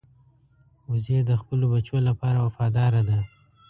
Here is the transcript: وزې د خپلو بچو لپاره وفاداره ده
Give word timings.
وزې 0.89 1.19
د 1.29 1.31
خپلو 1.41 1.65
بچو 1.73 1.97
لپاره 2.07 2.39
وفاداره 2.47 3.01
ده 3.09 3.19